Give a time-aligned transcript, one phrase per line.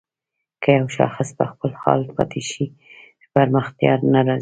[0.61, 2.65] که يو شاخص په خپل حال پاتې شي
[3.33, 4.39] پرمختيا نه راځي.